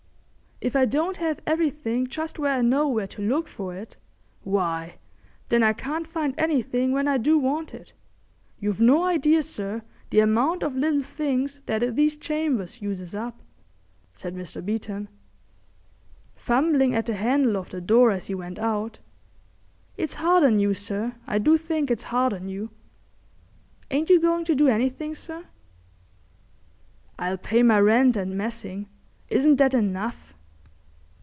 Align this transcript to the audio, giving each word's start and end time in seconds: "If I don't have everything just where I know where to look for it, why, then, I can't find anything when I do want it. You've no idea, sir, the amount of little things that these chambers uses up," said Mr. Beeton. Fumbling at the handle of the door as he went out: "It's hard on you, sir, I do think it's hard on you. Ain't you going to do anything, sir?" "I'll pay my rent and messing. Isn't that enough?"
"If 0.63 0.75
I 0.75 0.85
don't 0.85 1.17
have 1.17 1.39
everything 1.47 2.05
just 2.05 2.37
where 2.37 2.55
I 2.59 2.61
know 2.61 2.87
where 2.87 3.07
to 3.07 3.21
look 3.23 3.47
for 3.47 3.73
it, 3.75 3.97
why, 4.43 4.99
then, 5.49 5.63
I 5.63 5.73
can't 5.73 6.05
find 6.05 6.35
anything 6.37 6.91
when 6.91 7.07
I 7.07 7.17
do 7.17 7.39
want 7.39 7.73
it. 7.73 7.93
You've 8.59 8.79
no 8.79 9.03
idea, 9.05 9.41
sir, 9.41 9.81
the 10.11 10.19
amount 10.19 10.61
of 10.61 10.75
little 10.75 11.01
things 11.01 11.61
that 11.65 11.95
these 11.95 12.15
chambers 12.15 12.79
uses 12.79 13.15
up," 13.15 13.41
said 14.13 14.35
Mr. 14.35 14.63
Beeton. 14.63 15.07
Fumbling 16.35 16.93
at 16.93 17.07
the 17.07 17.15
handle 17.15 17.57
of 17.57 17.69
the 17.71 17.81
door 17.81 18.11
as 18.11 18.27
he 18.27 18.35
went 18.35 18.59
out: 18.59 18.99
"It's 19.97 20.13
hard 20.13 20.43
on 20.43 20.59
you, 20.59 20.75
sir, 20.75 21.15
I 21.25 21.39
do 21.39 21.57
think 21.57 21.89
it's 21.89 22.03
hard 22.13 22.33
on 22.33 22.49
you. 22.49 22.69
Ain't 23.89 24.11
you 24.11 24.19
going 24.19 24.45
to 24.45 24.53
do 24.53 24.67
anything, 24.67 25.15
sir?" 25.15 25.43
"I'll 27.17 27.37
pay 27.39 27.63
my 27.63 27.79
rent 27.79 28.15
and 28.15 28.37
messing. 28.37 28.87
Isn't 29.27 29.55
that 29.55 29.73
enough?" 29.73 30.27